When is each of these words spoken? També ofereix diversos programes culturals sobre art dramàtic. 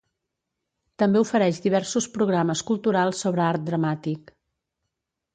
També 1.01 1.19
ofereix 1.25 1.59
diversos 1.65 2.07
programes 2.15 2.63
culturals 2.69 3.21
sobre 3.25 3.43
art 3.49 3.65
dramàtic. 3.67 4.33